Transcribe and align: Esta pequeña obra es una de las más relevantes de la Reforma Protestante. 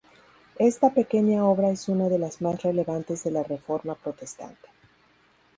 Esta 0.57 0.95
pequeña 0.95 1.45
obra 1.45 1.69
es 1.69 1.87
una 1.87 2.09
de 2.09 2.17
las 2.17 2.41
más 2.41 2.63
relevantes 2.63 3.23
de 3.23 3.29
la 3.29 3.43
Reforma 3.43 3.93
Protestante. 3.93 4.67